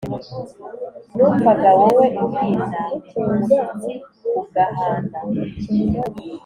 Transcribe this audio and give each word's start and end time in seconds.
numvaga 1.15 1.69
wowe, 1.79 2.05
uhinda 2.25 2.81
umushyitsi, 3.19 3.91
ugahana 4.41 5.17